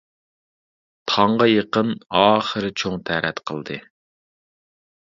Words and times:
تاڭغا 1.11 1.47
يېقىن 1.51 1.93
ئاخىرى 2.23 2.75
چوڭ 2.83 2.99
تەرەت 3.11 3.45
قىلدى. 3.53 3.81